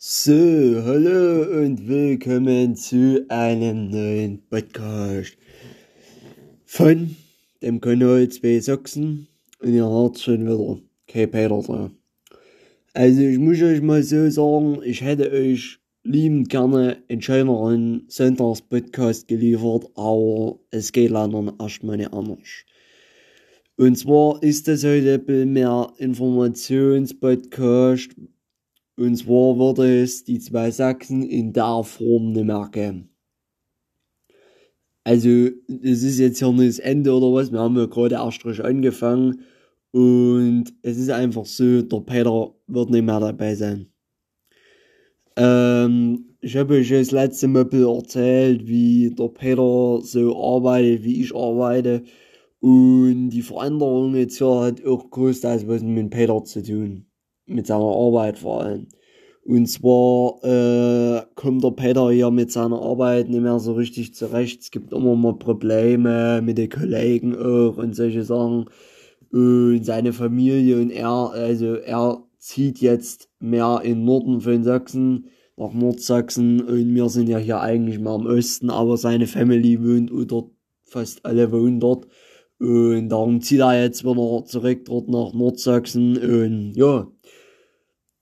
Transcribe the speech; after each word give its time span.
So, 0.00 0.32
hallo 0.32 1.42
und 1.60 1.88
willkommen 1.88 2.76
zu 2.76 3.26
einem 3.28 3.90
neuen 3.90 4.40
Podcast 4.48 5.36
von 6.66 7.16
dem 7.60 7.80
Kanal 7.80 8.28
2 8.28 8.60
Sachsen 8.60 9.26
und 9.60 9.74
ihr 9.74 9.84
hört 9.84 10.20
schon 10.20 10.46
wieder 10.46 10.78
kein 11.08 11.28
Peter 11.28 11.60
da. 11.66 11.90
Also 12.94 13.22
ich 13.22 13.40
muss 13.40 13.60
euch 13.60 13.82
mal 13.82 14.04
so 14.04 14.30
sagen, 14.30 14.78
ich 14.84 15.00
hätte 15.00 15.32
euch 15.32 15.80
liebend 16.04 16.48
gerne 16.48 17.02
einen 17.08 17.20
schöneren 17.20 18.04
Sonntagspodcast 18.06 19.26
geliefert, 19.26 19.90
aber 19.96 20.60
es 20.70 20.92
geht 20.92 21.10
leider 21.10 21.52
erstmal 21.58 21.96
nicht 21.96 22.12
anders. 22.12 22.64
Und 23.76 23.98
zwar 23.98 24.40
ist 24.44 24.68
das 24.68 24.84
heute 24.84 25.14
ein 25.14 25.24
bisschen 25.24 25.54
mehr 25.54 25.92
Informationspodcast, 25.96 28.10
und 28.98 29.16
zwar 29.16 29.56
würde 29.58 30.02
es 30.02 30.24
die 30.24 30.40
zwei 30.40 30.70
Sachsen 30.70 31.22
in 31.22 31.52
der 31.52 31.84
Form 31.84 32.32
nicht 32.32 32.44
mehr 32.44 32.68
geben. 32.72 33.10
Also, 35.04 35.28
es 35.28 36.02
ist 36.02 36.18
jetzt 36.18 36.40
hier 36.40 36.52
nicht 36.52 36.68
das 36.68 36.78
Ende 36.80 37.12
oder 37.12 37.32
was. 37.32 37.52
Wir 37.52 37.60
haben 37.60 37.76
ja 37.76 37.86
gerade 37.86 38.16
erst 38.16 38.42
frisch 38.42 38.60
angefangen. 38.60 39.42
Und 39.92 40.74
es 40.82 40.98
ist 40.98 41.10
einfach 41.10 41.46
so, 41.46 41.80
der 41.82 42.00
Peter 42.00 42.54
wird 42.66 42.90
nicht 42.90 43.04
mehr 43.04 43.20
dabei 43.20 43.54
sein. 43.54 43.86
Ähm, 45.36 46.36
ich 46.40 46.56
habe 46.56 46.74
euch 46.74 46.90
das 46.90 47.12
letzte 47.12 47.48
Mal 47.48 47.72
erzählt, 47.72 48.66
wie 48.66 49.10
der 49.10 49.28
Peter 49.28 50.00
so 50.02 50.36
arbeitet, 50.42 51.04
wie 51.04 51.22
ich 51.22 51.34
arbeite. 51.34 52.02
Und 52.60 53.30
die 53.30 53.42
Veränderung 53.42 54.14
jetzt 54.16 54.38
hier 54.38 54.60
hat 54.60 54.84
auch 54.84 55.08
großteils 55.10 55.66
was 55.68 55.82
mit 55.82 56.10
Peter 56.10 56.44
zu 56.44 56.62
tun 56.62 57.08
mit 57.48 57.66
seiner 57.66 57.84
Arbeit 57.84 58.38
vor 58.38 58.62
allem. 58.62 58.88
Und 59.48 59.66
zwar 59.66 60.44
äh, 60.44 61.22
kommt 61.34 61.64
der 61.64 61.70
Peter 61.70 62.10
hier 62.10 62.30
mit 62.30 62.52
seiner 62.52 62.82
Arbeit 62.82 63.30
nicht 63.30 63.40
mehr 63.40 63.58
so 63.58 63.72
richtig 63.72 64.12
zurecht. 64.14 64.60
Es 64.60 64.70
gibt 64.70 64.92
immer 64.92 65.16
mal 65.16 65.38
Probleme 65.38 66.42
mit 66.42 66.58
den 66.58 66.68
Kollegen 66.68 67.34
auch 67.34 67.78
und 67.78 67.96
solche 67.96 68.24
Sachen. 68.24 68.66
Und 69.32 69.86
seine 69.86 70.12
Familie 70.12 70.78
und 70.78 70.90
er, 70.90 71.30
also 71.32 71.76
er 71.76 72.22
zieht 72.36 72.80
jetzt 72.80 73.30
mehr 73.38 73.80
in 73.84 74.04
Norden 74.04 74.42
von 74.42 74.64
Sachsen, 74.64 75.30
nach 75.56 75.72
Nordsachsen. 75.72 76.60
Und 76.60 76.94
wir 76.94 77.08
sind 77.08 77.30
ja 77.30 77.38
hier 77.38 77.62
eigentlich 77.62 77.98
mehr 77.98 78.16
im 78.16 78.26
Osten, 78.26 78.68
aber 78.68 78.98
seine 78.98 79.26
Family 79.26 79.82
wohnt 79.82 80.30
dort, 80.30 80.50
fast 80.84 81.24
alle 81.24 81.50
wohnen 81.52 81.80
dort. 81.80 82.06
Und 82.58 83.08
darum 83.08 83.40
zieht 83.40 83.60
er 83.60 83.82
jetzt 83.82 84.04
wieder 84.04 84.44
zurück 84.44 84.84
dort 84.84 85.08
nach 85.08 85.32
Nordsachsen. 85.32 86.18
Und 86.18 86.72
ja, 86.76 87.08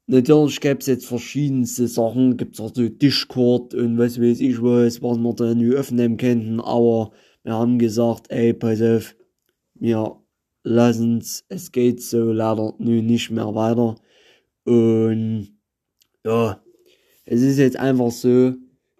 Natürlich 0.08 0.60
gäbe 0.60 0.78
es 0.78 0.86
jetzt 0.86 1.06
verschiedenste 1.06 1.88
Sachen, 1.88 2.36
gibt 2.36 2.54
es 2.54 2.60
auch 2.60 2.72
so 2.72 2.88
Discord 2.88 3.74
und 3.74 3.98
was 3.98 4.20
weiß 4.20 4.40
ich 4.40 4.62
was, 4.62 5.02
was 5.02 5.18
wir 5.18 5.34
da 5.34 5.54
nie 5.54 5.70
öffnen 5.70 6.16
könnten, 6.16 6.60
aber 6.60 7.10
wir 7.42 7.54
haben 7.54 7.78
gesagt, 7.78 8.30
ey, 8.30 8.52
pass 8.52 8.80
auf, 8.82 9.16
wir 9.74 10.16
lassen's, 10.62 11.44
es 11.48 11.72
geht 11.72 12.02
so 12.02 12.32
leider 12.32 12.74
nun 12.78 13.06
nicht 13.06 13.30
mehr 13.30 13.54
weiter. 13.54 13.96
Und 14.64 15.48
ja, 16.24 16.62
es 17.24 17.42
ist 17.42 17.58
jetzt 17.58 17.78
einfach 17.78 18.10
so, 18.12 18.54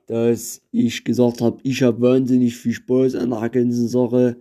dass 0.07 0.63
ich 0.71 1.05
gesagt 1.05 1.41
habe, 1.41 1.59
ich 1.63 1.83
habe 1.83 2.01
wahnsinnig 2.01 2.57
viel 2.57 2.73
Spaß 2.73 3.15
an 3.17 3.31
der 3.31 3.49
ganzen 3.51 3.89
Sache 3.89 4.41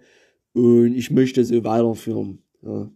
und 0.53 0.95
ich 0.95 1.11
möchte 1.11 1.43
so 1.43 1.63
weiterführen. 1.63 2.39
Ja. 2.63 2.91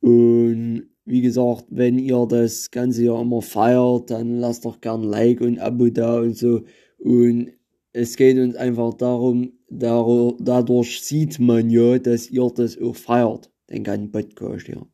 Und 0.00 0.93
wie 1.04 1.20
gesagt, 1.20 1.66
wenn 1.68 1.98
ihr 1.98 2.26
das 2.28 2.70
Ganze 2.70 3.04
ja 3.04 3.20
immer 3.20 3.42
feiert, 3.42 4.10
dann 4.10 4.38
lasst 4.38 4.64
doch 4.64 4.80
gern 4.80 5.02
Like 5.02 5.40
und 5.40 5.58
Abo 5.58 5.88
da 5.90 6.18
und 6.20 6.36
so. 6.36 6.62
Und 6.98 7.52
es 7.92 8.16
geht 8.16 8.38
uns 8.38 8.56
einfach 8.56 8.94
darum, 8.94 9.52
dadurch 9.68 11.02
sieht 11.02 11.38
man 11.38 11.70
ja, 11.70 11.98
dass 11.98 12.30
ihr 12.30 12.50
das 12.54 12.80
auch 12.80 12.96
feiert, 12.96 13.50
den 13.70 13.84
ganzen 13.84 14.10
Podcast 14.10 14.66
hier. 14.66 14.86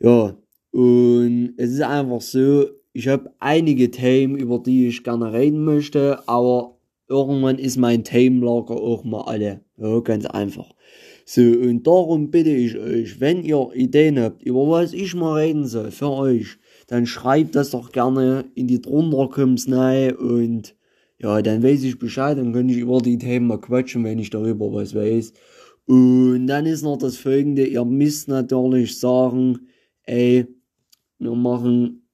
Ja, 0.00 0.36
und 0.72 1.54
es 1.56 1.70
ist 1.70 1.82
einfach 1.82 2.20
so, 2.20 2.66
ich 2.92 3.08
habe 3.08 3.32
einige 3.38 3.90
Themen, 3.90 4.36
über 4.36 4.58
die 4.58 4.88
ich 4.88 5.04
gerne 5.04 5.32
reden 5.32 5.64
möchte, 5.64 6.26
aber 6.28 6.76
irgendwann 7.08 7.58
ist 7.58 7.76
mein 7.76 8.04
Themenlager 8.04 8.74
auch 8.74 9.04
mal 9.04 9.22
alle. 9.22 9.60
Ja, 9.76 10.00
ganz 10.00 10.26
einfach. 10.26 10.70
So, 11.24 11.40
und 11.40 11.86
darum 11.86 12.30
bitte 12.30 12.50
ich 12.50 12.76
euch, 12.76 13.20
wenn 13.20 13.44
ihr 13.44 13.70
Ideen 13.74 14.18
habt, 14.18 14.42
über 14.42 14.68
was 14.68 14.92
ich 14.92 15.14
mal 15.14 15.40
reden 15.40 15.66
soll, 15.66 15.90
für 15.90 16.10
euch, 16.10 16.58
dann 16.88 17.06
schreibt 17.06 17.54
das 17.54 17.70
doch 17.70 17.92
gerne 17.92 18.44
in 18.54 18.66
die 18.66 18.80
drunter 18.80 19.28
kommt's 19.28 19.70
rein 19.70 20.16
und 20.16 20.74
ja, 21.18 21.40
dann 21.40 21.62
weiß 21.62 21.84
ich 21.84 21.98
Bescheid, 21.98 22.36
dann 22.36 22.52
kann 22.52 22.68
ich 22.68 22.78
über 22.78 23.00
die 23.00 23.18
Themen 23.18 23.46
mal 23.46 23.60
quatschen, 23.60 24.02
wenn 24.04 24.18
ich 24.18 24.30
darüber 24.30 24.72
was 24.72 24.94
weiß. 24.94 25.32
Und 25.86 26.48
dann 26.48 26.66
ist 26.66 26.82
noch 26.82 26.98
das 26.98 27.16
folgende, 27.16 27.64
ihr 27.64 27.84
müsst 27.84 28.28
natürlich 28.28 28.98
sagen, 28.98 29.68
ey, 30.04 30.46
wir 31.18 31.34
machen 31.34 32.08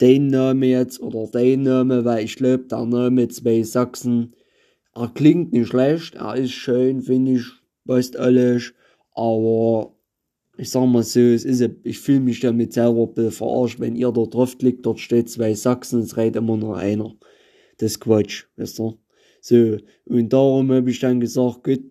den 0.00 0.26
Namen 0.26 0.68
jetzt 0.68 1.00
oder 1.00 1.28
den 1.28 1.62
Namen, 1.62 2.04
weil 2.04 2.24
ich 2.24 2.36
glaube, 2.36 2.64
der 2.64 2.84
Name 2.84 3.28
zwei 3.28 3.62
Sachsen, 3.62 4.34
er 4.94 5.08
klingt 5.08 5.52
nicht 5.52 5.68
schlecht, 5.68 6.16
er 6.16 6.34
ist 6.36 6.52
schön, 6.52 7.00
finde 7.00 7.32
ich, 7.32 7.44
weißt 7.84 8.16
alles, 8.16 8.72
aber 9.12 9.94
ich 10.56 10.70
sag 10.70 10.86
mal 10.86 11.02
so, 11.02 11.20
es 11.20 11.44
ist, 11.44 11.68
ich 11.82 11.98
fühle 11.98 12.20
mich 12.20 12.40
damit 12.40 12.72
selber 12.72 13.08
verarscht, 13.30 13.80
wenn 13.80 13.96
ihr 13.96 14.12
dort 14.12 14.34
drauf 14.34 14.56
klickt, 14.58 14.86
dort 14.86 15.00
steht 15.00 15.28
zwei 15.28 15.54
Sachsen, 15.54 16.00
es 16.00 16.16
redet 16.16 16.36
immer 16.36 16.56
nur 16.56 16.76
einer. 16.76 17.14
Das 17.78 17.98
Quatsch, 17.98 18.44
weißt 18.56 18.78
du? 18.78 18.98
So, 19.40 19.78
und 20.04 20.32
darum 20.32 20.70
habe 20.72 20.90
ich 20.90 21.00
dann 21.00 21.20
gesagt, 21.20 21.64
gut, 21.64 21.82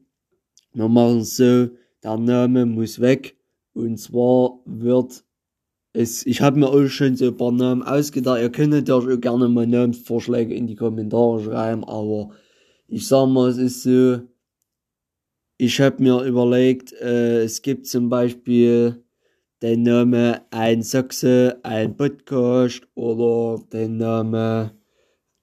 wir 0.73 0.87
machen 0.87 1.19
es 1.19 1.35
so, 1.35 1.69
der 2.03 2.17
Name 2.17 2.65
muss 2.65 2.99
weg, 2.99 3.35
und 3.73 3.97
zwar 3.97 4.59
wird 4.65 5.23
es, 5.93 6.25
ich 6.25 6.41
habe 6.41 6.59
mir 6.59 6.69
auch 6.69 6.87
schon 6.87 7.15
so 7.15 7.27
ein 7.27 7.37
paar 7.37 7.51
Namen 7.51 7.83
ausgedacht, 7.83 8.41
ihr 8.41 8.49
könnt 8.49 8.71
natürlich 8.71 9.17
auch 9.17 9.21
gerne 9.21 9.47
mal 9.49 9.67
Namensvorschläge 9.67 10.53
in 10.55 10.67
die 10.67 10.75
Kommentare 10.75 11.43
schreiben, 11.43 11.83
aber 11.83 12.31
ich 12.87 13.07
sag 13.07 13.27
mal, 13.27 13.49
es 13.49 13.57
ist 13.57 13.83
so, 13.83 14.21
ich 15.57 15.79
habe 15.79 16.01
mir 16.01 16.23
überlegt, 16.23 16.93
äh, 16.93 17.43
es 17.43 17.61
gibt 17.61 17.87
zum 17.87 18.09
Beispiel 18.09 19.03
den 19.61 19.83
Namen 19.83 20.39
Ein 20.51 20.81
Sachse, 20.81 21.59
ein 21.63 21.95
Podcast 21.95 22.81
oder 22.95 23.63
den 23.71 23.97
Namen 23.97 24.71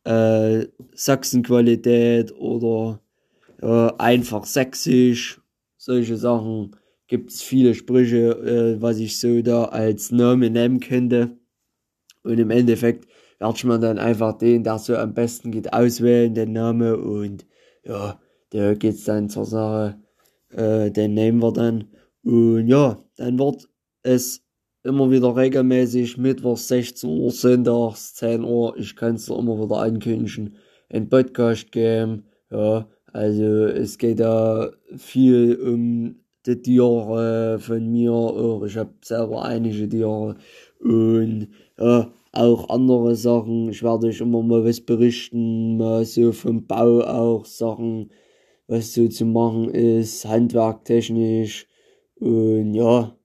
äh, 0.04 0.66
Sachsenqualität 0.94 2.32
oder 2.36 3.00
äh, 3.62 3.92
einfach 3.98 4.44
sächsisch. 4.44 5.40
Solche 5.76 6.16
Sachen 6.16 6.76
gibt 7.06 7.30
es 7.30 7.42
viele 7.42 7.74
Sprüche, 7.74 8.30
äh, 8.32 8.82
was 8.82 8.98
ich 8.98 9.18
so 9.18 9.40
da 9.42 9.64
als 9.64 10.10
Name 10.10 10.50
nehmen 10.50 10.80
könnte. 10.80 11.38
Und 12.22 12.38
im 12.38 12.50
Endeffekt 12.50 13.08
werde 13.38 13.66
man 13.66 13.80
dann 13.80 13.98
einfach 13.98 14.36
den, 14.36 14.64
der 14.64 14.78
so 14.78 14.96
am 14.96 15.14
besten 15.14 15.50
geht, 15.50 15.72
auswählen, 15.72 16.34
den 16.34 16.52
Namen 16.52 16.94
und 16.94 17.46
ja, 17.84 18.20
der 18.52 18.76
geht's 18.76 19.04
dann 19.04 19.28
zur 19.28 19.44
Sache 19.44 19.96
äh, 20.52 20.90
den 20.90 21.14
nehmen 21.14 21.42
wir 21.42 21.52
dann. 21.52 21.84
Und 22.24 22.66
ja, 22.68 23.02
dann 23.16 23.38
wird 23.38 23.68
es 24.02 24.42
immer 24.82 25.10
wieder 25.10 25.36
regelmäßig 25.36 26.18
Mittwochs 26.18 26.68
16 26.68 27.08
Uhr, 27.08 27.30
Sonntags 27.30 28.14
10 28.14 28.44
Uhr, 28.44 28.76
ich 28.76 28.96
kann 28.96 29.16
es 29.16 29.28
immer 29.28 29.62
wieder 29.62 29.78
ankündigen, 29.78 30.56
ein 30.88 31.08
Podcast 31.08 31.70
geben. 31.72 32.24
Ja, 32.50 32.88
also 33.12 33.66
es 33.66 33.98
geht 33.98 34.20
da 34.20 34.70
viel 34.96 35.56
um 35.56 36.16
die 36.46 36.60
Tiere 36.62 37.58
von 37.60 37.90
mir, 37.90 38.12
auch 38.12 38.64
ich 38.64 38.76
habe 38.76 38.94
selber 39.04 39.44
einige 39.44 39.88
Tiere 39.88 40.36
und 40.80 41.48
ja, 41.78 42.10
auch 42.32 42.68
andere 42.70 43.14
Sachen. 43.14 43.68
Ich 43.68 43.82
werde 43.82 44.06
euch 44.06 44.20
immer 44.20 44.42
mal 44.42 44.64
was 44.64 44.80
berichten, 44.80 45.76
mal 45.76 46.04
so 46.04 46.32
vom 46.32 46.66
Bau 46.66 47.02
auch 47.02 47.44
Sachen 47.44 48.10
was 48.70 48.94
so 48.94 49.08
zu 49.08 49.26
machen 49.26 49.68
ist, 49.70 50.24
handwerktechnisch. 50.24 51.66
Und 52.20 52.74
ja, 52.74 53.16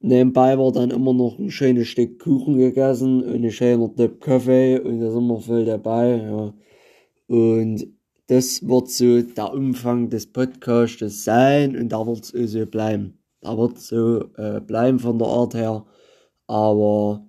nebenbei 0.00 0.58
war 0.58 0.72
dann 0.72 0.90
immer 0.90 1.14
noch 1.14 1.38
ein 1.38 1.50
schönes 1.50 1.88
Stück 1.88 2.18
Kuchen 2.18 2.58
gegessen 2.58 3.22
und 3.24 3.44
ein 3.44 3.50
schöner 3.50 3.94
Tipp 3.94 4.20
Kaffee 4.20 4.78
und 4.78 5.00
da 5.00 5.10
sind 5.10 5.26
wir 5.26 5.40
voll 5.40 5.64
dabei. 5.64 6.16
Ja. 6.18 6.54
Und 7.28 7.86
das 8.26 8.66
wird 8.68 8.90
so 8.90 9.22
der 9.22 9.54
Umfang 9.54 10.10
des 10.10 10.30
Podcasts 10.30 11.24
sein 11.24 11.74
und 11.74 11.88
da 11.88 12.06
wird 12.06 12.34
es 12.34 12.52
so 12.52 12.66
bleiben. 12.66 13.18
Da 13.40 13.56
wird 13.56 13.78
so 13.78 14.26
äh, 14.36 14.60
bleiben 14.60 14.98
von 14.98 15.18
der 15.18 15.28
Art 15.28 15.54
her. 15.54 15.86
Aber 16.46 17.26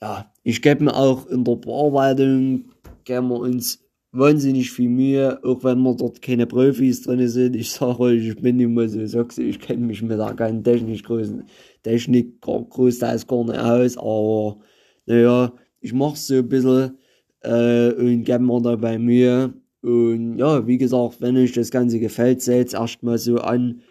ja, 0.00 0.32
ich 0.44 0.62
gebe 0.62 0.84
mir 0.84 0.94
auch 0.94 1.26
in 1.26 1.42
der 1.42 1.56
Bearbeitung, 1.56 2.66
geben 3.04 3.28
wir 3.30 3.40
uns 3.40 3.83
wahnsinnig 4.14 4.70
viel 4.70 4.88
Mühe, 4.88 5.38
auch 5.44 5.64
wenn 5.64 5.80
wir 5.82 5.94
dort 5.94 6.22
keine 6.22 6.46
Profis 6.46 7.02
drin 7.02 7.26
sind. 7.28 7.56
Ich 7.56 7.70
sage 7.72 8.00
euch, 8.00 8.28
ich 8.28 8.36
bin 8.36 8.60
immer 8.60 8.88
so 8.88 9.04
sagst 9.06 9.38
ich 9.38 9.58
kenne 9.58 9.86
mich 9.86 10.02
mit 10.02 10.18
der 10.18 10.34
ganzen 10.34 10.62
Technik, 10.62 11.04
großen, 11.04 11.44
Technik 11.82 12.40
großteils 12.40 13.26
gar 13.26 13.44
nicht 13.44 13.58
aus, 13.58 13.98
aber 13.98 14.58
naja, 15.06 15.52
ich 15.80 15.92
mach's 15.92 16.26
so 16.26 16.36
ein 16.36 16.48
bisschen 16.48 16.98
äh, 17.40 17.92
und 17.92 18.24
gebe 18.24 18.38
mir 18.38 18.62
dabei 18.62 18.98
Mühe. 18.98 19.52
Und 19.82 20.38
ja, 20.38 20.66
wie 20.66 20.78
gesagt, 20.78 21.20
wenn 21.20 21.36
euch 21.36 21.52
das 21.52 21.70
Ganze 21.70 21.98
gefällt, 21.98 22.40
seht 22.40 22.72
erstmal 22.72 23.18
so 23.18 23.36
an. 23.38 23.82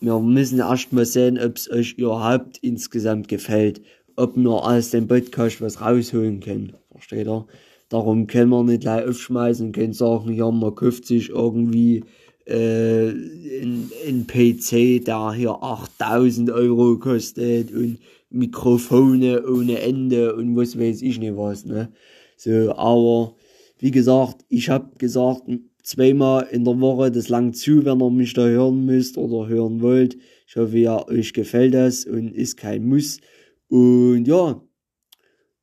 Wir 0.00 0.18
müssen 0.18 0.58
erstmal 0.58 1.06
sehen, 1.06 1.38
ob 1.38 1.56
es 1.56 1.70
euch 1.70 1.92
überhaupt 1.94 2.58
insgesamt 2.58 3.28
gefällt. 3.28 3.80
Ob 4.16 4.36
wir 4.36 4.50
aus 4.50 4.90
dem 4.90 5.06
Podcast 5.06 5.60
was 5.60 5.80
rausholen 5.80 6.40
können. 6.40 6.72
Versteht 6.90 7.26
ihr? 7.26 7.46
Darum 7.88 8.26
können 8.26 8.50
wir 8.50 8.62
nicht 8.64 8.82
gleich 8.82 9.06
aufschmeißen 9.06 9.66
und 9.66 9.72
können 9.72 9.92
sagen, 9.92 10.32
ja, 10.32 10.50
man 10.50 10.74
kauft 10.74 11.06
sich 11.06 11.30
irgendwie 11.30 12.02
äh, 12.46 13.08
ein, 13.08 13.90
ein 14.06 14.26
PC, 14.26 15.04
der 15.04 15.32
hier 15.32 15.62
8000 15.62 16.50
Euro 16.50 16.98
kostet 16.98 17.72
und 17.72 17.98
Mikrofone 18.30 19.46
ohne 19.46 19.80
Ende 19.80 20.34
und 20.34 20.56
was 20.56 20.78
weiß 20.78 21.02
ich 21.02 21.18
nicht 21.18 21.36
was, 21.36 21.64
ne? 21.64 21.92
So, 22.36 22.72
aber 22.76 23.34
wie 23.78 23.90
gesagt, 23.90 24.44
ich 24.48 24.68
habe 24.68 24.90
gesagt, 24.98 25.42
zweimal 25.82 26.46
in 26.50 26.64
der 26.64 26.80
Woche, 26.80 27.10
das 27.10 27.28
lang 27.28 27.54
zu, 27.54 27.84
wenn 27.84 28.00
ihr 28.00 28.10
mich 28.10 28.34
da 28.34 28.46
hören 28.46 28.84
müsst 28.84 29.16
oder 29.16 29.48
hören 29.48 29.80
wollt. 29.80 30.16
Ich 30.48 30.56
hoffe, 30.56 30.78
ja, 30.78 31.06
euch 31.08 31.32
gefällt 31.32 31.74
das 31.74 32.04
und 32.04 32.34
ist 32.34 32.56
kein 32.56 32.86
Muss. 32.86 33.20
Und 33.68 34.26
ja, 34.26 34.60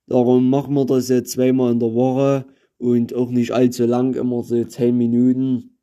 darum 0.07 0.49
machen 0.49 0.73
wir 0.73 0.85
das 0.85 1.09
jetzt 1.09 1.31
zweimal 1.31 1.71
in 1.71 1.79
der 1.79 1.93
Woche 1.93 2.45
und 2.77 3.13
auch 3.15 3.29
nicht 3.29 3.51
allzu 3.51 3.85
lang, 3.85 4.15
immer 4.15 4.43
so 4.43 4.63
10 4.63 4.97
Minuten, 4.97 5.77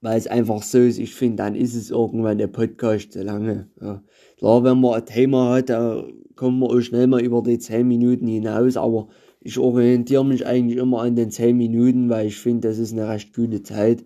weil 0.00 0.18
es 0.18 0.26
einfach 0.26 0.62
so 0.62 0.78
ist, 0.78 0.98
ich 0.98 1.14
finde, 1.14 1.36
dann 1.36 1.54
ist 1.54 1.74
es 1.74 1.90
irgendwann 1.90 2.38
der 2.38 2.48
Podcast 2.48 3.12
zu 3.12 3.22
lange. 3.22 3.70
Ja. 3.80 4.02
Klar, 4.38 4.64
wenn 4.64 4.80
man 4.80 4.94
ein 4.94 5.06
Thema 5.06 5.54
hat, 5.54 5.70
da 5.70 6.04
kommen 6.34 6.58
wir 6.58 6.70
auch 6.70 6.80
schnell 6.80 7.06
mal 7.06 7.22
über 7.22 7.42
die 7.42 7.58
10 7.58 7.86
Minuten 7.86 8.26
hinaus, 8.26 8.76
aber 8.76 9.08
ich 9.40 9.58
orientiere 9.58 10.24
mich 10.24 10.46
eigentlich 10.46 10.78
immer 10.78 11.02
an 11.02 11.16
den 11.16 11.30
10 11.30 11.56
Minuten, 11.56 12.10
weil 12.10 12.26
ich 12.26 12.36
finde, 12.36 12.68
das 12.68 12.78
ist 12.78 12.92
eine 12.92 13.08
recht 13.08 13.34
gute 13.34 13.62
Zeit. 13.62 14.04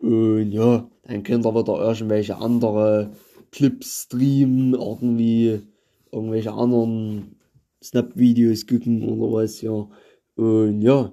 Und 0.00 0.52
ja, 0.52 0.88
dann 1.04 1.22
könnt 1.22 1.44
ihr 1.44 1.54
wieder 1.54 1.88
irgendwelche 1.88 2.36
andere 2.36 3.10
Clips 3.50 4.04
streamen, 4.04 4.74
irgendwie 4.74 5.60
irgendwelche 6.12 6.52
anderen 6.52 7.37
Snap-Videos 7.82 8.66
gucken 8.66 9.02
oder 9.02 9.32
was, 9.32 9.60
ja. 9.62 9.88
Und 10.36 10.82
ja, 10.82 11.12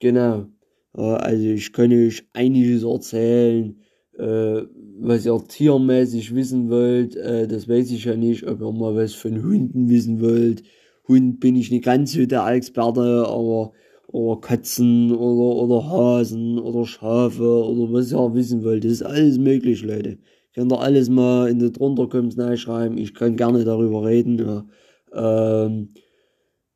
genau. 0.00 0.46
Also 0.92 1.44
ich 1.44 1.72
kann 1.72 1.92
euch 1.92 2.26
einiges 2.32 2.82
erzählen, 2.82 3.76
äh, 4.18 4.62
was 4.98 5.26
ihr 5.26 5.38
tiermäßig 5.46 6.34
wissen 6.34 6.70
wollt. 6.70 7.16
Äh, 7.16 7.46
das 7.46 7.68
weiß 7.68 7.90
ich 7.90 8.04
ja 8.04 8.16
nicht, 8.16 8.46
ob 8.46 8.60
ihr 8.60 8.72
mal 8.72 8.94
was 8.96 9.12
von 9.14 9.42
Hunden 9.42 9.88
wissen 9.90 10.20
wollt. 10.22 10.62
Hund 11.08 11.40
bin 11.40 11.56
ich 11.56 11.70
nicht 11.70 11.84
ganz 11.84 12.12
so 12.12 12.24
der 12.26 12.46
Experte, 12.48 13.26
aber 13.28 13.72
oder 14.08 14.40
Katzen 14.40 15.12
oder, 15.12 15.62
oder 15.62 15.90
Hasen 15.90 16.58
oder 16.58 16.86
Schafe 16.86 17.42
oder 17.42 17.92
was 17.92 18.12
ihr 18.12 18.34
wissen 18.34 18.64
wollt. 18.64 18.84
Das 18.84 18.92
ist 18.92 19.02
alles 19.02 19.38
möglich, 19.38 19.82
Leute. 19.82 20.18
Könnt 20.54 20.72
ihr 20.72 20.80
alles 20.80 21.10
mal 21.10 21.50
in 21.50 21.58
die 21.58 21.70
drunterkommens 21.70 22.36
schreiben. 22.60 22.96
Ich 22.96 23.14
kann 23.14 23.36
gerne 23.36 23.64
darüber 23.64 24.06
reden. 24.06 24.38
Ja. 24.38 24.64
Ähm, 25.16 25.94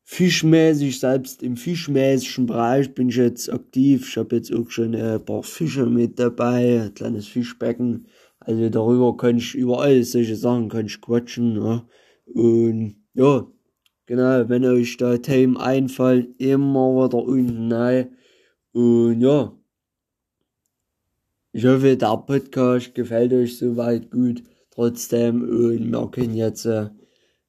fischmäßig, 0.05 0.99
selbst 0.99 1.43
im 1.43 1.57
fischmäßigen 1.57 2.47
Bereich 2.47 2.95
bin 2.95 3.11
ich 3.11 3.17
jetzt 3.17 3.53
aktiv. 3.53 4.09
Ich 4.09 4.17
habe 4.17 4.37
jetzt 4.37 4.53
auch 4.53 4.71
schon 4.71 4.95
ein 4.95 5.25
paar 5.25 5.43
Fische 5.43 5.87
mit 5.87 6.19
dabei, 6.19 6.83
ein 6.83 6.95
kleines 6.95 7.29
Fischbecken. 7.29 8.07
Also 8.41 8.69
darüber 8.71 9.17
kann 9.17 9.37
ich 9.37 9.55
überall 9.55 10.03
solche 10.03 10.37
Sachen 10.37 10.69
kann 10.69 10.87
ich 10.87 11.01
quatschen. 11.01 11.57
Ja. 11.57 11.87
Und 12.27 12.97
ja, 13.15 13.47
Genau, 14.11 14.49
wenn 14.49 14.65
euch 14.65 14.97
da 14.97 15.19
Themen 15.19 15.57
einfallen, 15.57 16.35
immer 16.39 16.97
wieder 16.97 17.19
unten 17.19 17.71
rein. 17.71 18.17
Und 18.73 19.21
ja, 19.21 19.57
ich 21.53 21.65
hoffe, 21.65 21.97
der 21.97 22.17
Podcast 22.17 22.93
gefällt 22.97 23.33
euch 23.33 23.57
soweit 23.57 24.11
gut. 24.11 24.43
Trotzdem, 24.71 25.43
und 25.43 25.93
wir 25.93 26.11
können 26.11 26.35
jetzt, 26.35 26.67
äh, 26.67 26.91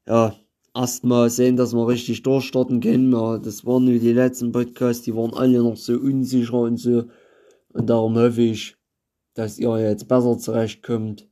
ja, 0.05 0.35
erstmal 0.73 1.29
sehen, 1.29 1.56
dass 1.56 1.73
wir 1.73 1.88
richtig 1.88 2.23
durchstarten 2.23 2.79
können. 2.79 3.12
Das 3.12 3.65
waren 3.65 3.85
nur 3.85 4.00
die 4.00 4.13
letzten 4.13 4.51
Podcasts, 4.51 5.03
die 5.03 5.15
waren 5.15 5.33
alle 5.33 5.59
noch 5.59 5.77
so 5.77 5.94
unsicher 5.94 6.59
und 6.59 6.77
so. 6.77 7.06
Und 7.69 7.89
darum 7.89 8.18
hoffe 8.18 8.41
ich, 8.41 8.77
dass 9.33 9.59
ihr 9.59 9.77
jetzt 9.79 10.07
besser 10.07 10.38
zurechtkommt. 10.38 11.29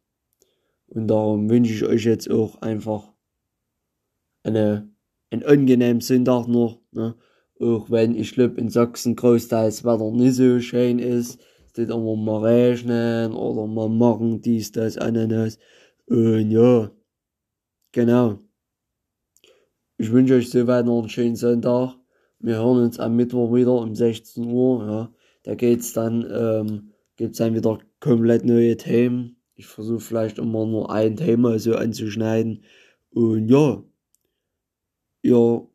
Und 0.87 1.07
darum 1.07 1.49
wünsche 1.49 1.73
ich 1.73 1.83
euch 1.83 2.05
jetzt 2.05 2.29
auch 2.29 2.61
einfach 2.61 3.13
eine 4.43 4.89
ein 5.31 5.43
angenehm 5.43 6.01
Sonntag 6.01 6.47
noch, 6.47 6.81
ne? 6.91 7.15
Auch 7.59 7.91
wenn 7.91 8.15
ich 8.15 8.31
glaube 8.33 8.59
in 8.59 8.69
Sachsen 8.69 9.15
großteils 9.15 9.83
Wetter 9.83 10.11
nicht 10.11 10.35
so 10.35 10.59
schön 10.59 10.99
ist. 10.99 11.39
Es 11.67 11.77
wird 11.77 11.91
immer 11.91 12.15
mal 12.15 12.45
regnen 12.45 13.33
oder 13.33 13.67
mal 13.67 13.89
machen 13.89 14.41
dies, 14.41 14.71
das, 14.71 14.97
Ananas. 14.97 15.59
Und 16.07 16.51
ja, 16.51 16.89
genau. 17.91 18.39
Ich 19.99 20.13
wünsche 20.13 20.35
euch 20.35 20.49
soweit 20.49 20.85
noch 20.85 20.99
einen 20.99 21.09
schönen 21.09 21.35
Sonntag. 21.35 21.95
Wir 22.39 22.55
hören 22.55 22.83
uns 22.83 22.99
am 22.99 23.17
Mittwoch 23.17 23.53
wieder 23.53 23.73
um 23.73 23.93
16 23.93 24.45
Uhr. 24.45 24.85
Ja. 24.85 25.13
Da 25.43 25.55
geht's 25.55 25.91
dann, 25.91 26.25
ähm, 26.31 26.91
gibt's 27.17 27.39
dann 27.39 27.53
wieder 27.53 27.79
komplett 27.99 28.45
neue 28.45 28.77
Themen. 28.77 29.35
Ich 29.55 29.67
versuche 29.67 29.99
vielleicht 29.99 30.37
immer 30.37 30.65
nur 30.65 30.89
ein 30.89 31.17
Thema 31.17 31.59
so 31.59 31.75
anzuschneiden. 31.75 32.63
Und 33.11 33.49
ja, 33.49 33.83
Ihr 35.21 35.67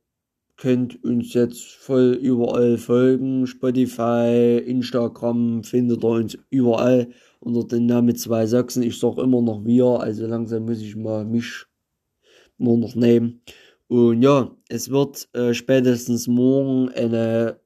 könnt 0.56 1.04
uns 1.04 1.34
jetzt 1.34 1.62
voll 1.74 2.18
überall 2.22 2.78
folgen. 2.78 3.46
Spotify, 3.46 4.56
Instagram 4.64 5.64
findet 5.64 6.02
ihr 6.02 6.08
uns 6.08 6.38
überall 6.48 7.08
unter 7.40 7.64
den 7.64 7.84
Namen 7.84 8.16
zwei 8.16 8.46
Sachsen. 8.46 8.84
Ich 8.84 8.98
sag 8.98 9.18
immer 9.18 9.42
noch 9.42 9.66
wir, 9.66 10.00
also 10.00 10.26
langsam 10.26 10.64
muss 10.64 10.80
ich 10.80 10.96
mal 10.96 11.26
mich 11.26 11.66
nur 12.56 12.78
noch 12.78 12.94
nehmen. 12.94 13.42
Und 13.88 14.22
ja, 14.22 14.50
es 14.68 14.90
wird 14.90 15.28
äh, 15.34 15.52
spätestens 15.52 16.26
morgen 16.26 16.88
eine 16.90 17.60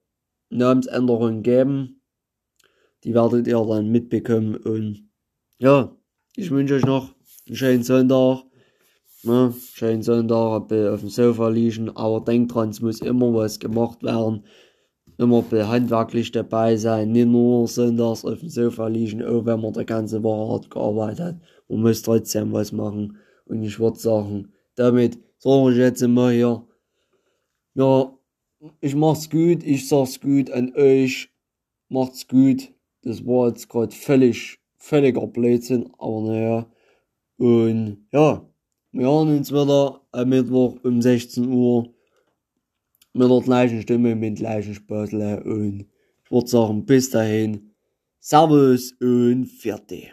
Namensänderung 0.51 1.43
geben. 1.43 2.01
Die 3.05 3.15
werdet 3.15 3.47
ihr 3.47 3.65
dann 3.65 3.91
mitbekommen. 3.91 4.57
Und 4.57 5.09
ja, 5.59 5.97
ich 6.37 6.51
wünsche 6.51 6.75
euch 6.75 6.85
noch 6.85 7.15
einen 7.47 7.57
schönen 7.57 7.83
Sonntag. 7.83 8.45
Ne? 9.23 9.55
Schön 9.75 10.03
Sonntag 10.03 10.73
auf 10.73 11.01
dem 11.01 11.09
Sofa 11.09 11.49
liegen, 11.49 11.91
aber 11.97 12.25
denkt 12.25 12.55
dran, 12.55 12.71
es 12.71 12.81
muss 12.81 13.01
immer 13.01 13.33
was 13.35 13.59
gemacht 13.59 14.03
werden. 14.03 14.45
Immer 15.17 15.43
handwerklich 15.51 16.31
dabei 16.31 16.77
sein, 16.77 17.11
nicht 17.11 17.27
nur 17.27 17.67
sonntags 17.67 18.25
auf 18.25 18.39
dem 18.39 18.49
Sofa 18.49 18.87
liegen, 18.87 19.25
auch 19.25 19.45
wenn 19.47 19.61
man 19.61 19.73
die 19.73 19.85
ganze 19.85 20.23
Woche 20.23 20.53
hart 20.53 20.71
gearbeitet 20.71 21.21
hat. 21.21 21.37
Man 21.69 21.81
muss 21.81 22.03
trotzdem 22.03 22.53
was 22.53 22.71
machen. 22.71 23.17
Und 23.47 23.65
ich 23.65 23.81
würde 23.81 23.99
sagen, 23.99 24.53
damit 24.77 25.19
sage 25.39 25.73
ich 25.73 25.79
jetzt 25.79 26.03
immer 26.03 26.31
hier, 26.31 26.67
ja, 27.75 28.13
ich 28.81 28.95
mach's 28.95 29.31
gut, 29.31 29.63
ich 29.63 29.89
sag's 29.89 30.21
gut 30.21 30.51
an 30.51 30.75
euch, 30.75 31.31
macht's 31.89 32.27
gut. 32.27 32.73
Das 33.03 33.25
war 33.25 33.49
jetzt 33.49 33.69
gerade 33.69 33.95
völlig, 33.95 34.59
völliger 34.77 35.27
Blödsinn, 35.27 35.91
aber 35.99 36.21
naja. 36.23 36.71
Und 37.37 38.07
ja. 38.13 38.45
Wir 38.91 39.07
hören 39.07 39.37
uns 39.37 39.53
wieder 39.53 40.01
am 40.13 40.29
Mittwoch 40.31 40.77
um 40.83 41.03
16 41.03 41.47
Uhr 41.47 41.95
mit 43.13 43.31
der 43.31 43.41
gleichen 43.41 43.83
Stimme, 43.83 44.15
mit 44.17 44.31
dem 44.31 44.35
gleichen 44.37 44.75
Spaßle 44.75 45.45
und 45.45 45.87
ich 46.25 46.31
würde 46.31 46.47
sagen, 46.47 46.85
bis 46.87 47.11
dahin, 47.11 47.75
Servus 48.19 48.93
und 49.01 49.47
fertig. 49.47 50.07